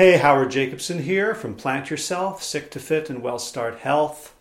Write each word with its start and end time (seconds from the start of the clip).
Hey, 0.00 0.16
Howard 0.16 0.50
Jacobson 0.50 1.00
here 1.00 1.34
from 1.34 1.54
Plant 1.54 1.90
Yourself, 1.90 2.42
Sick 2.42 2.70
to 2.70 2.80
Fit 2.80 3.10
and 3.10 3.22
WellStart 3.22 3.80
Health. 3.80 4.34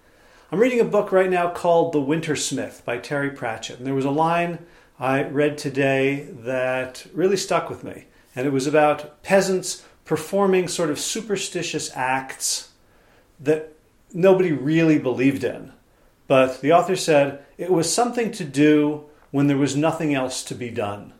I'm 0.54 0.60
reading 0.62 0.80
a 0.80 0.86
book 0.86 1.12
right 1.12 1.30
now 1.30 1.50
called 1.50 1.92
The 1.92 2.00
Wintersmith 2.00 2.86
by 2.86 2.98
Terry 2.98 3.30
Pratchett. 3.30 3.78
And 3.78 3.86
there 3.86 3.94
was 3.94 4.06
a 4.06 4.10
line 4.10 4.60
I 5.02 5.24
read 5.24 5.58
today 5.58 6.30
that 6.32 7.06
really 7.14 7.36
stuck 7.36 7.70
with 7.70 7.84
me. 7.84 8.06
And 8.34 8.48
it 8.48 8.52
was 8.52 8.68
about 8.68 9.22
peasants 9.22 9.86
performing 10.06 10.70
sort 10.70 10.92
of 10.92 10.98
superstitious 10.98 11.92
acts 11.94 12.72
that 13.38 13.74
nobody 14.14 14.54
really 14.54 14.98
believed 14.98 15.44
in. 15.44 15.74
But 16.28 16.62
the 16.62 16.72
author 16.72 16.96
said 16.96 17.44
it 17.58 17.70
was 17.70 17.94
something 17.94 18.32
to 18.32 18.46
do 18.46 19.10
when 19.32 19.48
there 19.48 19.58
was 19.58 19.76
nothing 19.76 20.14
else 20.14 20.42
to 20.46 20.56
be 20.56 20.70
done. 20.70 21.12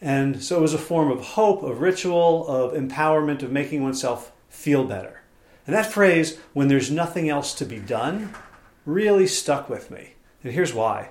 And 0.00 0.42
so 0.42 0.58
it 0.58 0.62
was 0.62 0.74
a 0.74 0.78
form 0.78 1.10
of 1.10 1.20
hope, 1.20 1.62
of 1.62 1.80
ritual, 1.80 2.46
of 2.46 2.72
empowerment, 2.72 3.42
of 3.42 3.50
making 3.50 3.82
oneself 3.82 4.32
feel 4.48 4.84
better. 4.84 5.22
And 5.66 5.74
that 5.74 5.90
phrase, 5.90 6.38
when 6.52 6.68
there's 6.68 6.90
nothing 6.90 7.28
else 7.28 7.54
to 7.54 7.64
be 7.64 7.78
done, 7.78 8.34
really 8.84 9.26
stuck 9.26 9.68
with 9.68 9.90
me. 9.90 10.14
And 10.42 10.52
here's 10.52 10.74
why. 10.74 11.10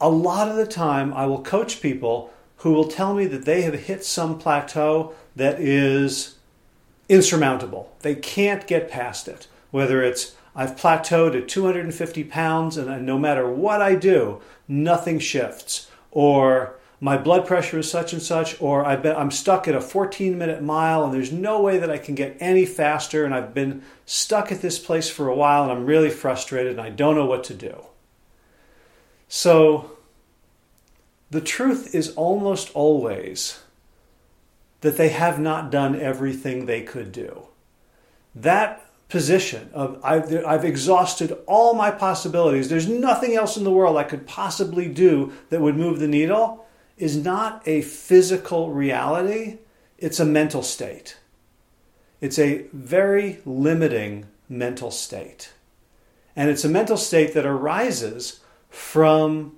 A 0.00 0.10
lot 0.10 0.48
of 0.48 0.56
the 0.56 0.66
time, 0.66 1.14
I 1.14 1.26
will 1.26 1.42
coach 1.42 1.80
people 1.80 2.32
who 2.58 2.72
will 2.72 2.88
tell 2.88 3.14
me 3.14 3.26
that 3.26 3.44
they 3.44 3.62
have 3.62 3.74
hit 3.74 4.04
some 4.04 4.38
plateau 4.38 5.14
that 5.34 5.60
is 5.60 6.36
insurmountable. 7.08 7.94
They 8.00 8.14
can't 8.14 8.66
get 8.66 8.90
past 8.90 9.28
it. 9.28 9.46
Whether 9.70 10.02
it's 10.02 10.34
I've 10.54 10.76
plateaued 10.76 11.40
at 11.40 11.48
250 11.48 12.24
pounds 12.24 12.76
and 12.76 13.04
no 13.04 13.18
matter 13.18 13.48
what 13.48 13.82
I 13.82 13.94
do, 13.94 14.40
nothing 14.66 15.18
shifts. 15.18 15.90
Or 16.10 16.76
my 17.00 17.18
blood 17.18 17.46
pressure 17.46 17.78
is 17.78 17.90
such 17.90 18.12
and 18.12 18.22
such, 18.22 18.60
or 18.60 18.84
I'm 18.84 19.30
stuck 19.30 19.68
at 19.68 19.74
a 19.74 19.80
14 19.80 20.38
minute 20.38 20.62
mile 20.62 21.04
and 21.04 21.12
there's 21.12 21.32
no 21.32 21.60
way 21.60 21.78
that 21.78 21.90
I 21.90 21.98
can 21.98 22.14
get 22.14 22.36
any 22.40 22.64
faster, 22.64 23.24
and 23.24 23.34
I've 23.34 23.52
been 23.52 23.82
stuck 24.06 24.50
at 24.50 24.62
this 24.62 24.78
place 24.78 25.10
for 25.10 25.28
a 25.28 25.34
while 25.34 25.64
and 25.64 25.72
I'm 25.72 25.84
really 25.84 26.10
frustrated 26.10 26.72
and 26.72 26.80
I 26.80 26.90
don't 26.90 27.14
know 27.14 27.26
what 27.26 27.44
to 27.44 27.54
do. 27.54 27.84
So, 29.28 29.92
the 31.30 31.40
truth 31.40 31.94
is 31.94 32.14
almost 32.14 32.70
always 32.72 33.60
that 34.80 34.96
they 34.96 35.08
have 35.08 35.40
not 35.40 35.70
done 35.70 36.00
everything 36.00 36.64
they 36.64 36.82
could 36.82 37.10
do. 37.10 37.48
That 38.34 38.84
position 39.08 39.70
of 39.74 40.00
I've, 40.02 40.32
I've 40.46 40.64
exhausted 40.64 41.36
all 41.46 41.74
my 41.74 41.90
possibilities, 41.90 42.68
there's 42.68 42.88
nothing 42.88 43.34
else 43.34 43.56
in 43.56 43.64
the 43.64 43.70
world 43.70 43.96
I 43.96 44.04
could 44.04 44.26
possibly 44.26 44.88
do 44.88 45.32
that 45.50 45.60
would 45.60 45.76
move 45.76 45.98
the 45.98 46.08
needle 46.08 46.65
is 46.96 47.16
not 47.16 47.62
a 47.66 47.82
physical 47.82 48.70
reality, 48.70 49.58
it's 49.98 50.20
a 50.20 50.24
mental 50.24 50.62
state. 50.62 51.16
It's 52.20 52.38
a 52.38 52.66
very 52.72 53.40
limiting 53.44 54.26
mental 54.48 54.90
state. 54.90 55.52
And 56.34 56.50
it's 56.50 56.64
a 56.64 56.68
mental 56.68 56.96
state 56.96 57.34
that 57.34 57.46
arises 57.46 58.40
from 58.68 59.56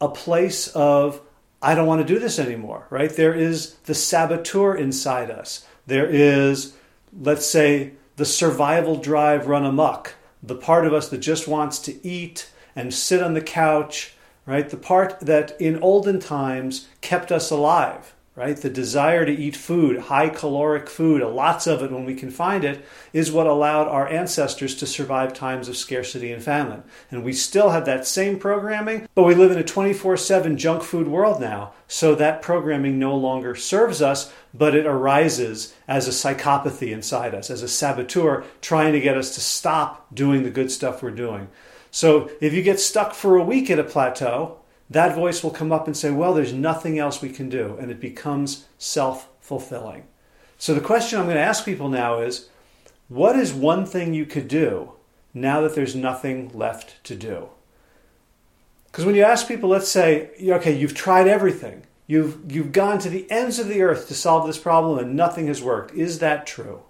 a 0.00 0.08
place 0.08 0.68
of, 0.68 1.20
I 1.60 1.74
don't 1.74 1.86
want 1.86 2.06
to 2.06 2.14
do 2.14 2.20
this 2.20 2.38
anymore, 2.38 2.86
right? 2.90 3.10
There 3.10 3.34
is 3.34 3.74
the 3.84 3.94
saboteur 3.94 4.74
inside 4.74 5.30
us. 5.30 5.66
There 5.86 6.06
is, 6.06 6.74
let's 7.18 7.46
say, 7.46 7.92
the 8.16 8.24
survival 8.24 8.96
drive 8.96 9.46
run 9.46 9.64
amok, 9.64 10.14
the 10.42 10.54
part 10.54 10.86
of 10.86 10.92
us 10.92 11.08
that 11.08 11.18
just 11.18 11.48
wants 11.48 11.78
to 11.80 12.06
eat 12.06 12.50
and 12.76 12.92
sit 12.92 13.22
on 13.22 13.34
the 13.34 13.40
couch 13.40 14.14
right? 14.48 14.70
The 14.70 14.78
part 14.78 15.20
that 15.20 15.60
in 15.60 15.78
olden 15.82 16.20
times 16.20 16.88
kept 17.02 17.30
us 17.30 17.50
alive, 17.50 18.14
right? 18.34 18.56
The 18.56 18.70
desire 18.70 19.26
to 19.26 19.32
eat 19.32 19.54
food, 19.54 19.98
high 19.98 20.30
caloric 20.30 20.88
food, 20.88 21.20
lots 21.20 21.66
of 21.66 21.82
it 21.82 21.92
when 21.92 22.06
we 22.06 22.14
can 22.14 22.30
find 22.30 22.64
it, 22.64 22.82
is 23.12 23.30
what 23.30 23.46
allowed 23.46 23.88
our 23.88 24.08
ancestors 24.08 24.74
to 24.76 24.86
survive 24.86 25.34
times 25.34 25.68
of 25.68 25.76
scarcity 25.76 26.32
and 26.32 26.42
famine. 26.42 26.82
And 27.10 27.24
we 27.24 27.34
still 27.34 27.70
have 27.70 27.84
that 27.84 28.06
same 28.06 28.38
programming, 28.38 29.06
but 29.14 29.24
we 29.24 29.34
live 29.34 29.50
in 29.50 29.58
a 29.58 29.62
24 29.62 30.16
7 30.16 30.56
junk 30.56 30.82
food 30.82 31.08
world 31.08 31.42
now. 31.42 31.74
So 31.86 32.14
that 32.14 32.40
programming 32.40 32.98
no 32.98 33.14
longer 33.14 33.54
serves 33.54 34.00
us, 34.00 34.32
but 34.54 34.74
it 34.74 34.86
arises 34.86 35.74
as 35.86 36.08
a 36.08 36.10
psychopathy 36.10 36.90
inside 36.90 37.34
us, 37.34 37.50
as 37.50 37.62
a 37.62 37.68
saboteur 37.68 38.44
trying 38.62 38.94
to 38.94 39.00
get 39.00 39.18
us 39.18 39.34
to 39.34 39.42
stop 39.42 40.06
doing 40.14 40.42
the 40.42 40.50
good 40.50 40.70
stuff 40.70 41.02
we're 41.02 41.10
doing. 41.10 41.48
So 41.90 42.30
if 42.40 42.52
you 42.52 42.62
get 42.62 42.80
stuck 42.80 43.14
for 43.14 43.36
a 43.36 43.44
week 43.44 43.70
at 43.70 43.78
a 43.78 43.84
plateau, 43.84 44.58
that 44.90 45.14
voice 45.14 45.42
will 45.42 45.50
come 45.50 45.72
up 45.72 45.86
and 45.86 45.96
say, 45.96 46.10
Well, 46.10 46.34
there's 46.34 46.52
nothing 46.52 46.98
else 46.98 47.20
we 47.20 47.30
can 47.30 47.48
do. 47.48 47.76
And 47.80 47.90
it 47.90 48.00
becomes 48.00 48.66
self 48.78 49.28
fulfilling. 49.40 50.04
So 50.58 50.74
the 50.74 50.80
question 50.80 51.18
I'm 51.18 51.26
going 51.26 51.36
to 51.36 51.42
ask 51.42 51.64
people 51.64 51.88
now 51.88 52.20
is 52.20 52.48
what 53.08 53.36
is 53.36 53.52
one 53.52 53.86
thing 53.86 54.12
you 54.12 54.26
could 54.26 54.48
do 54.48 54.92
now 55.32 55.60
that 55.62 55.74
there's 55.74 55.94
nothing 55.94 56.50
left 56.52 57.02
to 57.04 57.14
do? 57.14 57.48
Because 58.86 59.04
when 59.04 59.14
you 59.14 59.22
ask 59.22 59.46
people, 59.46 59.68
let's 59.68 59.88
say, 59.88 60.30
okay, 60.42 60.76
you've 60.76 60.94
tried 60.94 61.28
everything, 61.28 61.84
you've, 62.06 62.40
you've 62.50 62.72
gone 62.72 62.98
to 62.98 63.08
the 63.08 63.30
ends 63.30 63.58
of 63.58 63.68
the 63.68 63.82
earth 63.82 64.08
to 64.08 64.14
solve 64.14 64.46
this 64.46 64.58
problem 64.58 64.98
and 64.98 65.14
nothing 65.14 65.46
has 65.46 65.62
worked. 65.62 65.94
Is 65.94 66.18
that 66.18 66.46
true? 66.46 66.82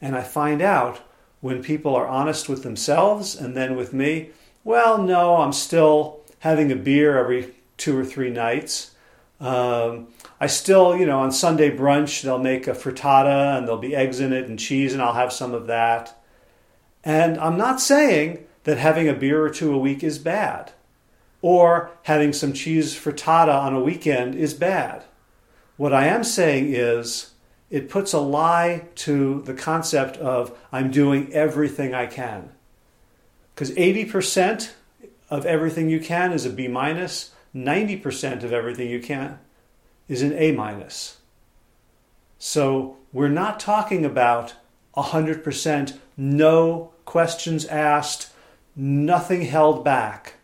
And 0.00 0.16
I 0.16 0.22
find 0.22 0.62
out 0.62 1.00
when 1.46 1.62
people 1.62 1.94
are 1.94 2.08
honest 2.08 2.48
with 2.48 2.64
themselves 2.64 3.36
and 3.36 3.56
then 3.56 3.76
with 3.76 3.92
me, 3.92 4.30
well, 4.64 4.98
no, 4.98 5.36
I'm 5.36 5.52
still 5.52 6.20
having 6.40 6.72
a 6.72 6.76
beer 6.76 7.16
every 7.16 7.54
two 7.76 7.96
or 7.96 8.04
three 8.04 8.30
nights. 8.30 8.90
Um, 9.40 10.08
I 10.40 10.48
still, 10.48 10.96
you 10.96 11.06
know, 11.06 11.20
on 11.20 11.30
Sunday 11.30 11.70
brunch, 11.70 12.22
they'll 12.22 12.38
make 12.38 12.66
a 12.66 12.72
frittata 12.72 13.56
and 13.56 13.66
there'll 13.66 13.80
be 13.80 13.94
eggs 13.94 14.18
in 14.18 14.32
it 14.32 14.48
and 14.48 14.58
cheese, 14.58 14.92
and 14.92 15.00
I'll 15.00 15.12
have 15.14 15.32
some 15.32 15.54
of 15.54 15.68
that. 15.68 16.20
And 17.04 17.38
I'm 17.38 17.56
not 17.56 17.80
saying 17.80 18.44
that 18.64 18.78
having 18.78 19.08
a 19.08 19.14
beer 19.14 19.40
or 19.40 19.50
two 19.50 19.72
a 19.72 19.78
week 19.78 20.02
is 20.02 20.18
bad, 20.18 20.72
or 21.42 21.92
having 22.02 22.32
some 22.32 22.52
cheese 22.52 22.98
frittata 22.98 23.54
on 23.54 23.72
a 23.72 23.80
weekend 23.80 24.34
is 24.34 24.52
bad. 24.52 25.04
What 25.76 25.92
I 25.92 26.06
am 26.06 26.24
saying 26.24 26.74
is 26.74 27.30
it 27.70 27.88
puts 27.88 28.12
a 28.12 28.20
lie 28.20 28.86
to 28.94 29.42
the 29.42 29.54
concept 29.54 30.16
of 30.18 30.56
I'm 30.70 30.90
doing 30.90 31.32
everything 31.32 31.94
I 31.94 32.06
can. 32.06 32.50
Because 33.54 33.70
80% 33.72 34.72
of 35.30 35.44
everything 35.46 35.88
you 35.88 36.00
can 36.00 36.32
is 36.32 36.44
a 36.44 36.50
B 36.50 36.68
minus, 36.68 37.32
90% 37.54 38.44
of 38.44 38.52
everything 38.52 38.88
you 38.88 39.00
can 39.00 39.38
is 40.08 40.22
an 40.22 40.32
A 40.34 40.52
minus. 40.52 41.18
So 42.38 42.98
we're 43.12 43.28
not 43.28 43.58
talking 43.58 44.04
about 44.04 44.54
100% 44.96 45.98
no 46.16 46.92
questions 47.04 47.64
asked, 47.66 48.30
nothing 48.74 49.42
held 49.42 49.84
back. 49.84 50.34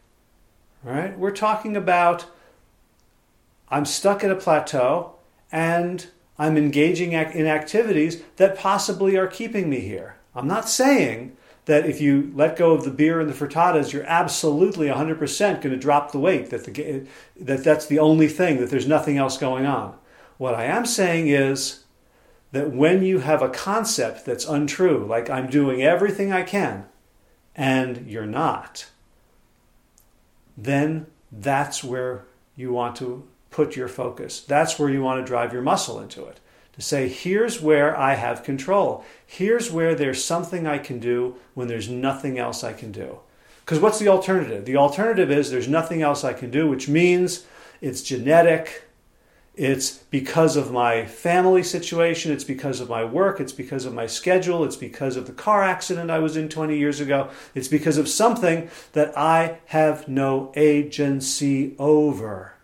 Right? 0.83 1.17
We're 1.17 1.31
talking 1.31 1.77
about 1.77 2.27
I'm 3.69 3.85
stuck 3.85 4.23
at 4.25 4.31
a 4.31 4.37
plateau 4.37 5.15
and 5.51 6.07
I'm 6.39 6.57
engaging 6.57 7.13
in 7.13 7.47
activities 7.47 8.23
that 8.37 8.59
possibly 8.59 9.17
are 9.17 9.27
keeping 9.27 9.69
me 9.69 9.81
here. 9.81 10.17
I'm 10.35 10.49
not 10.49 10.69
saying 10.69 11.37
that 11.67 11.87
if 11.87 12.01
you 12.01 12.33
let 12.35 12.57
go 12.57 12.73
of 12.73 12.85
the 12.85 12.91
beer 12.91 13.21
and 13.21 13.31
the 13.31 13.35
frittatas, 13.35 13.93
you're 13.93 14.05
absolutely 14.05 14.89
100% 14.89 15.39
going 15.39 15.61
to 15.61 15.77
drop 15.77 16.11
the 16.11 16.19
weight, 16.19 16.51
that, 16.51 16.65
the, 16.65 17.07
that 17.41 17.63
that's 17.63 17.87
the 17.87 17.99
only 17.99 18.29
thing, 18.29 18.59
that 18.59 18.71
there's 18.71 18.89
nothing 18.89 19.17
else 19.17 19.37
going 19.37 19.67
on. 19.67 19.97
What 20.39 20.55
I 20.55 20.65
am 20.65 20.87
saying 20.87 21.29
is 21.29 21.85
that 22.51 22.73
when 22.73 23.03
you 23.03 23.21
have 23.21 23.43
a 23.43 23.49
concept 23.49 24.25
that's 24.25 24.45
untrue, 24.45 25.07
like 25.07 25.31
I'm 25.31 25.49
doing 25.49 25.83
everything 25.83 26.33
I 26.33 26.43
can, 26.43 26.87
and 27.55 28.07
you're 28.09 28.27
not, 28.27 28.87
then 30.57 31.07
that's 31.31 31.85
where 31.85 32.25
you 32.57 32.73
want 32.73 32.97
to 32.97 33.29
put 33.53 33.77
your 33.77 33.89
focus. 33.89 34.41
That's 34.41 34.79
where 34.79 34.91
you 34.91 35.03
want 35.03 35.21
to 35.21 35.31
drive 35.31 35.53
your 35.53 35.63
muscle 35.63 36.01
into 36.01 36.25
it. 36.25 36.41
To 36.73 36.83
say, 36.83 37.07
here's 37.07 37.61
where 37.61 37.97
I 37.97 38.15
have 38.15 38.43
control. 38.43 39.05
Here's 39.27 39.71
where 39.71 39.95
there's 39.95 40.25
something 40.25 40.67
I 40.67 40.79
can 40.79 40.99
do 40.99 41.37
when 41.55 41.69
there's 41.69 41.89
nothing 41.89 42.39
else 42.39 42.65
I 42.65 42.73
can 42.73 42.91
do. 42.91 43.19
Because 43.61 43.79
what's 43.79 43.99
the 43.99 44.09
alternative? 44.09 44.65
The 44.65 44.79
alternative 44.79 45.31
is 45.31 45.51
there's 45.51 45.69
nothing 45.69 46.03
else 46.03 46.25
I 46.25 46.33
can 46.33 46.51
do, 46.51 46.67
which 46.67 46.89
means 46.89 47.45
it's 47.83 48.03
genetic, 48.03 48.85
it's 49.55 49.99
because 49.99 50.57
of 50.57 50.73
my 50.73 51.05
family 51.05 51.63
situation, 51.63 52.33
it's 52.33 52.43
because 52.43 52.81
of 52.81 52.89
my 52.89 53.05
work, 53.05 53.39
it's 53.39 53.53
because 53.53 53.85
of 53.85 53.93
my 53.93 54.07
schedule, 54.07 54.65
it's 54.65 54.77
because 54.77 55.17
of 55.17 55.27
the 55.27 55.33
car 55.33 55.63
accident 55.63 56.11
I 56.11 56.21
was 56.21 56.39
in 56.39 56.49
20 56.49 56.77
years 56.79 57.01
ago, 57.01 57.29
it's 57.55 57.69
because 57.69 57.99
of 57.99 58.09
something 58.09 58.71
that 58.95 59.17
I 59.17 59.59
have 59.67 60.09
no 60.09 60.53
agency 60.57 61.77
over 61.79 62.55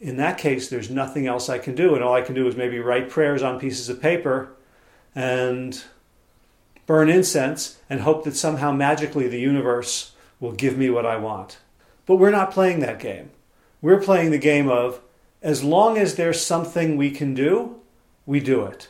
in 0.00 0.16
that 0.18 0.38
case, 0.38 0.68
there's 0.68 0.90
nothing 0.90 1.26
else 1.26 1.48
I 1.48 1.58
can 1.58 1.74
do. 1.74 1.94
And 1.94 2.04
all 2.04 2.14
I 2.14 2.22
can 2.22 2.34
do 2.34 2.46
is 2.46 2.56
maybe 2.56 2.78
write 2.78 3.10
prayers 3.10 3.42
on 3.42 3.58
pieces 3.58 3.88
of 3.88 4.00
paper 4.00 4.54
and 5.14 5.82
burn 6.86 7.08
incense 7.08 7.78
and 7.90 8.00
hope 8.00 8.24
that 8.24 8.36
somehow 8.36 8.72
magically 8.72 9.28
the 9.28 9.40
universe 9.40 10.12
will 10.40 10.52
give 10.52 10.78
me 10.78 10.88
what 10.88 11.04
I 11.04 11.16
want. 11.16 11.58
But 12.06 12.16
we're 12.16 12.30
not 12.30 12.52
playing 12.52 12.80
that 12.80 13.00
game. 13.00 13.30
We're 13.82 14.00
playing 14.00 14.30
the 14.30 14.38
game 14.38 14.68
of 14.68 15.00
as 15.42 15.62
long 15.62 15.98
as 15.98 16.14
there's 16.14 16.44
something 16.44 16.96
we 16.96 17.10
can 17.10 17.34
do, 17.34 17.80
we 18.26 18.40
do 18.40 18.64
it. 18.64 18.88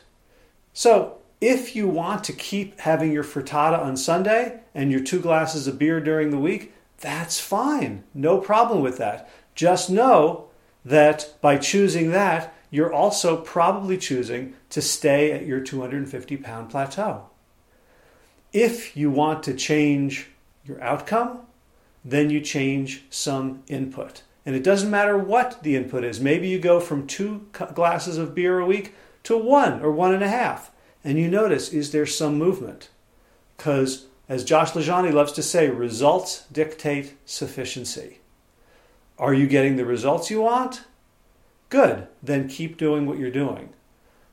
So, 0.73 1.15
if 1.41 1.75
you 1.75 1.87
want 1.87 2.23
to 2.25 2.33
keep 2.33 2.79
having 2.81 3.13
your 3.13 3.23
frittata 3.23 3.79
on 3.79 3.95
Sunday 3.95 4.59
and 4.75 4.91
your 4.91 4.99
two 4.99 5.21
glasses 5.21 5.67
of 5.67 5.79
beer 5.79 6.01
during 6.01 6.31
the 6.31 6.37
week, 6.37 6.73
that's 6.97 7.39
fine. 7.39 8.03
No 8.13 8.39
problem 8.39 8.81
with 8.81 8.97
that. 8.97 9.29
Just 9.55 9.89
know 9.89 10.48
that 10.89 11.35
by 11.39 11.57
choosing 11.57 12.11
that, 12.11 12.53
you're 12.71 12.93
also 12.93 13.37
probably 13.37 13.97
choosing 13.97 14.55
to 14.69 14.81
stay 14.81 15.31
at 15.31 15.45
your 15.45 15.59
250 15.59 16.37
pound 16.37 16.69
plateau. 16.69 17.29
If 18.51 18.97
you 18.97 19.11
want 19.11 19.43
to 19.43 19.53
change 19.53 20.29
your 20.65 20.81
outcome, 20.81 21.41
then 22.03 22.31
you 22.31 22.41
change 22.41 23.03
some 23.09 23.63
input. 23.67 24.23
And 24.45 24.55
it 24.55 24.63
doesn't 24.63 24.89
matter 24.89 25.17
what 25.17 25.61
the 25.61 25.75
input 25.75 26.03
is. 26.03 26.19
Maybe 26.19 26.47
you 26.47 26.57
go 26.57 26.79
from 26.79 27.05
two 27.05 27.47
glasses 27.75 28.17
of 28.17 28.33
beer 28.33 28.57
a 28.57 28.65
week 28.65 28.95
to 29.23 29.37
one 29.37 29.81
or 29.81 29.91
one 29.91 30.13
and 30.13 30.23
a 30.23 30.29
half. 30.29 30.71
And 31.03 31.19
you 31.19 31.29
notice, 31.29 31.69
is 31.69 31.91
there 31.91 32.07
some 32.07 32.39
movement? 32.39 32.89
Because, 33.55 34.07
as 34.27 34.43
Josh 34.43 34.71
LaJaunie 34.71 35.13
loves 35.13 35.33
to 35.33 35.43
say, 35.43 35.69
results 35.69 36.45
dictate 36.51 37.15
sufficiency. 37.25 38.19
Are 39.19 39.33
you 39.33 39.47
getting 39.47 39.75
the 39.75 39.85
results 39.85 40.31
you 40.31 40.41
want? 40.41 40.85
Good, 41.67 42.07
then 42.23 42.47
keep 42.47 42.77
doing 42.77 43.05
what 43.05 43.19
you're 43.19 43.29
doing. 43.29 43.69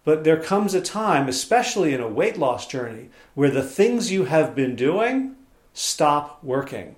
But 0.05 0.23
there 0.23 0.41
comes 0.41 0.73
a 0.73 0.81
time, 0.81 1.29
especially 1.29 1.93
in 1.93 2.01
a 2.01 2.09
weight 2.09 2.39
loss 2.39 2.69
journey, 2.69 3.11
where 3.35 3.51
the 3.51 3.65
things 3.65 4.13
you 4.13 4.27
have 4.27 4.55
been 4.55 4.77
doing 4.77 5.35
stop 5.75 6.43
working. 6.45 6.95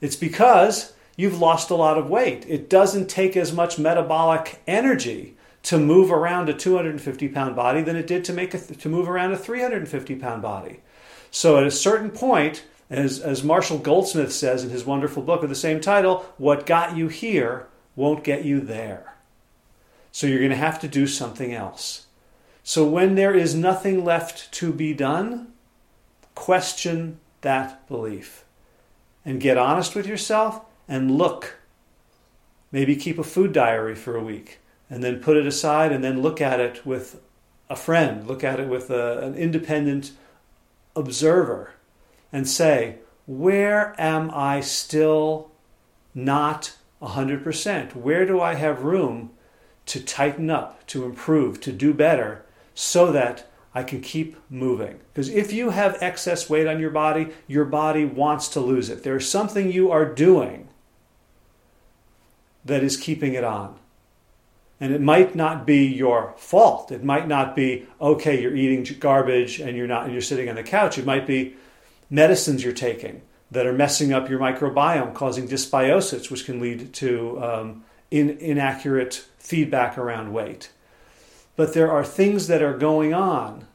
It's 0.00 0.16
because 0.16 0.92
you've 1.16 1.40
lost 1.40 1.70
a 1.70 1.76
lot 1.76 1.96
of 1.96 2.10
weight. 2.10 2.44
It 2.48 2.68
doesn't 2.68 3.08
take 3.08 3.36
as 3.36 3.52
much 3.52 3.78
metabolic 3.78 4.60
energy 4.66 5.36
to 5.62 5.78
move 5.78 6.10
around 6.10 6.48
a 6.48 6.54
250 6.54 7.28
pound 7.28 7.54
body 7.54 7.80
than 7.80 7.96
it 7.96 8.08
did 8.08 8.24
to 8.24 8.32
make 8.32 8.52
a, 8.52 8.58
to 8.58 8.88
move 8.88 9.08
around 9.08 9.32
a 9.32 9.38
350 9.38 10.16
pound 10.16 10.42
body. 10.42 10.80
So 11.30 11.56
at 11.56 11.66
a 11.66 11.70
certain 11.70 12.10
point, 12.10 12.64
as, 12.90 13.20
as 13.20 13.42
Marshall 13.42 13.78
Goldsmith 13.78 14.32
says 14.32 14.64
in 14.64 14.70
his 14.70 14.84
wonderful 14.84 15.22
book 15.22 15.40
with 15.40 15.50
the 15.50 15.56
same 15.56 15.80
title, 15.80 16.26
what 16.36 16.66
got 16.66 16.96
you 16.96 17.08
here 17.08 17.66
won't 17.96 18.24
get 18.24 18.44
you 18.44 18.60
there. 18.60 19.14
So 20.12 20.26
you're 20.26 20.38
going 20.38 20.50
to 20.50 20.56
have 20.56 20.80
to 20.80 20.88
do 20.88 21.06
something 21.06 21.52
else. 21.52 22.06
So 22.62 22.86
when 22.86 23.14
there 23.14 23.34
is 23.34 23.54
nothing 23.54 24.04
left 24.04 24.52
to 24.52 24.72
be 24.72 24.94
done, 24.94 25.52
question 26.34 27.20
that 27.40 27.86
belief 27.88 28.44
and 29.24 29.40
get 29.40 29.56
honest 29.56 29.94
with 29.94 30.06
yourself 30.06 30.60
and 30.88 31.10
look. 31.10 31.58
Maybe 32.72 32.96
keep 32.96 33.18
a 33.18 33.24
food 33.24 33.52
diary 33.52 33.94
for 33.94 34.16
a 34.16 34.22
week 34.22 34.58
and 34.90 35.02
then 35.02 35.20
put 35.20 35.36
it 35.36 35.46
aside 35.46 35.92
and 35.92 36.02
then 36.02 36.22
look 36.22 36.40
at 36.40 36.60
it 36.60 36.84
with 36.84 37.20
a 37.70 37.76
friend, 37.76 38.26
look 38.26 38.44
at 38.44 38.60
it 38.60 38.68
with 38.68 38.90
a, 38.90 39.20
an 39.20 39.34
independent 39.34 40.12
observer 40.96 41.72
and 42.34 42.48
say, 42.48 42.96
where 43.26 43.94
am 43.96 44.28
I 44.34 44.60
still 44.60 45.52
not 46.14 46.76
100%? 47.00 47.94
Where 47.94 48.26
do 48.26 48.40
I 48.40 48.54
have 48.54 48.82
room 48.82 49.30
to 49.86 50.00
tighten 50.00 50.50
up, 50.50 50.84
to 50.88 51.04
improve, 51.04 51.60
to 51.60 51.70
do 51.70 51.94
better 51.94 52.44
so 52.74 53.12
that 53.12 53.46
I 53.74 53.82
can 53.82 54.00
keep 54.00 54.36
moving. 54.50 55.00
Because 55.12 55.28
if 55.28 55.52
you 55.52 55.70
have 55.70 55.98
excess 56.00 56.48
weight 56.48 56.66
on 56.66 56.80
your 56.80 56.90
body, 56.90 57.28
your 57.46 57.64
body 57.64 58.04
wants 58.04 58.48
to 58.48 58.60
lose 58.60 58.88
it. 58.88 59.02
There's 59.02 59.28
something 59.28 59.70
you 59.70 59.90
are 59.90 60.04
doing 60.04 60.68
that 62.64 62.82
is 62.82 62.96
keeping 62.96 63.34
it 63.34 63.44
on. 63.44 63.76
And 64.80 64.92
it 64.92 65.00
might 65.00 65.34
not 65.34 65.66
be 65.66 65.86
your 65.86 66.34
fault. 66.36 66.90
It 66.90 67.04
might 67.04 67.28
not 67.28 67.54
be, 67.54 67.86
okay, 68.00 68.40
you're 68.40 68.56
eating 68.56 68.84
garbage 68.98 69.60
and 69.60 69.76
you're 69.76 69.86
not 69.86 70.04
and 70.04 70.12
you're 70.12 70.22
sitting 70.22 70.48
on 70.48 70.56
the 70.56 70.62
couch. 70.62 70.98
It 70.98 71.06
might 71.06 71.26
be 71.26 71.54
medicines 72.10 72.62
you're 72.62 72.72
taking 72.72 73.22
that 73.50 73.66
are 73.66 73.72
messing 73.72 74.12
up 74.12 74.28
your 74.28 74.38
microbiome, 74.38 75.14
causing 75.14 75.48
dysbiosis, 75.48 76.30
which 76.30 76.44
can 76.44 76.60
lead 76.60 76.92
to 76.92 77.42
um, 77.42 77.84
in, 78.10 78.30
inaccurate 78.38 79.26
feedback 79.38 79.96
around 79.96 80.32
weight. 80.32 80.70
But 81.56 81.74
there 81.74 81.90
are 81.90 82.04
things 82.04 82.48
that 82.48 82.62
are 82.62 82.76
going 82.76 83.14
on 83.14 83.66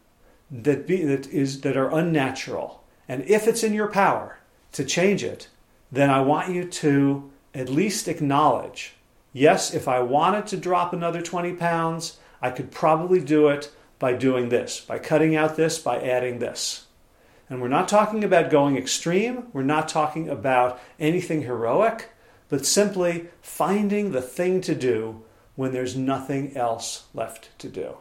that, 0.52 0.86
be, 0.86 1.04
that, 1.04 1.28
is, 1.28 1.62
that 1.62 1.78
are 1.78 1.90
unnatural. 1.96 2.84
And 3.08 3.24
if 3.24 3.48
it's 3.48 3.64
in 3.64 3.74
your 3.74 3.88
power 3.88 4.40
to 4.74 4.84
change 4.84 5.24
it, 5.24 5.48
then 5.92 6.10
I 6.10 6.22
want 6.22 6.54
you 6.54 6.66
to 6.66 7.32
at 7.54 7.70
least 7.70 8.08
acknowledge 8.08 8.94
yes, 9.32 9.74
if 9.74 9.88
I 9.88 10.00
wanted 10.00 10.48
to 10.48 10.58
drop 10.58 10.94
another 10.94 11.22
20 11.22 11.54
pounds, 11.54 12.18
I 12.42 12.52
could 12.52 12.72
probably 12.72 13.22
do 13.22 13.48
it 13.50 13.72
by 14.00 14.14
doing 14.14 14.50
this, 14.50 14.80
by 14.80 15.00
cutting 15.00 15.36
out 15.36 15.56
this, 15.56 15.78
by 15.78 16.02
adding 16.02 16.40
this. 16.40 16.86
And 17.50 17.62
we're 17.62 17.68
not 17.68 17.88
talking 17.88 18.24
about 18.24 18.52
going 18.52 18.78
extreme, 18.78 19.48
we're 19.54 19.64
not 19.64 19.90
talking 19.90 20.30
about 20.30 20.80
anything 21.00 21.42
heroic, 21.42 22.10
but 22.48 22.66
simply 22.66 23.28
finding 23.42 24.12
the 24.12 24.22
thing 24.22 24.62
to 24.62 24.76
do 24.76 25.24
when 25.56 25.72
there's 25.72 25.96
nothing 25.96 26.56
else 26.56 27.06
left 27.14 27.58
to 27.60 27.68
do. 27.68 27.98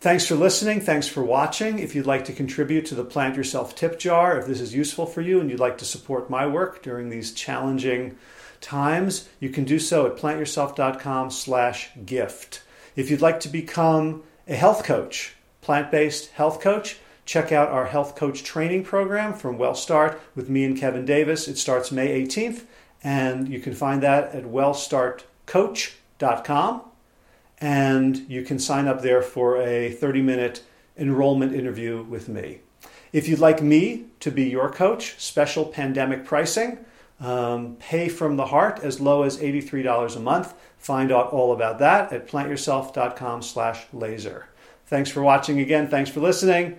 Thanks 0.00 0.26
for 0.26 0.34
listening. 0.34 0.80
Thanks 0.80 1.06
for 1.06 1.22
watching. 1.22 1.78
If 1.78 1.94
you'd 1.94 2.06
like 2.06 2.24
to 2.24 2.32
contribute 2.32 2.86
to 2.86 2.96
the 2.96 3.04
Plant 3.04 3.36
Yourself 3.36 3.76
tip 3.76 4.00
jar, 4.00 4.36
if 4.36 4.46
this 4.46 4.60
is 4.60 4.74
useful 4.74 5.06
for 5.06 5.20
you 5.20 5.40
and 5.40 5.48
you'd 5.48 5.60
like 5.60 5.78
to 5.78 5.84
support 5.84 6.28
my 6.28 6.44
work 6.44 6.82
during 6.82 7.08
these 7.08 7.32
challenging 7.32 8.16
times, 8.60 9.28
you 9.38 9.48
can 9.48 9.64
do 9.64 9.78
so 9.78 10.06
at 10.06 10.16
plantyourself.com 10.16 11.30
slash 11.30 11.90
gift. 12.04 12.62
If 12.96 13.10
you'd 13.10 13.20
like 13.20 13.38
to 13.40 13.48
become 13.48 14.24
a 14.48 14.56
health 14.56 14.82
coach, 14.82 15.34
plant-based 15.60 16.30
health 16.30 16.60
coach, 16.60 16.98
check 17.24 17.52
out 17.52 17.68
our 17.68 17.86
health 17.86 18.16
coach 18.16 18.42
training 18.42 18.82
program 18.84 19.34
from 19.34 19.58
WellStart 19.58 20.18
with 20.34 20.48
me 20.48 20.64
and 20.64 20.78
Kevin 20.78 21.04
Davis. 21.04 21.46
It 21.48 21.58
starts 21.58 21.92
May 21.92 22.22
18th, 22.22 22.62
and 23.02 23.48
you 23.48 23.60
can 23.60 23.74
find 23.74 24.02
that 24.02 24.34
at 24.34 24.44
wellstartcoach.com 24.44 26.82
and 27.62 28.28
you 28.28 28.42
can 28.42 28.58
sign 28.58 28.88
up 28.88 29.02
there 29.02 29.22
for 29.22 29.62
a 29.62 29.92
30 29.92 30.20
minute 30.20 30.62
enrollment 30.98 31.54
interview 31.54 32.02
with 32.02 32.28
me. 32.28 32.58
If 33.12 33.28
you'd 33.28 33.38
like 33.38 33.62
me 33.62 34.06
to 34.20 34.30
be 34.30 34.44
your 34.44 34.70
coach, 34.70 35.14
special 35.18 35.64
pandemic 35.64 36.24
pricing, 36.24 36.84
um, 37.20 37.76
pay 37.76 38.08
from 38.08 38.36
the 38.36 38.46
heart 38.46 38.80
as 38.82 39.00
low 39.00 39.22
as 39.22 39.38
$83 39.38 40.16
a 40.16 40.20
month. 40.20 40.54
Find 40.76 41.12
out 41.12 41.32
all 41.32 41.52
about 41.52 41.78
that 41.78 42.12
at 42.12 42.26
plantyourself.com 42.26 43.42
slash 43.42 43.86
laser. 43.92 44.48
Thanks 44.86 45.10
for 45.10 45.22
watching 45.22 45.60
again. 45.60 45.88
Thanks 45.88 46.10
for 46.10 46.20
listening. 46.20 46.78